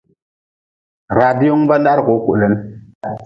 Radiongu 1.17 1.65
ba-n 1.69 1.83
dahri 1.85 2.01
kuu 2.05 2.21
kulin. 2.25 2.53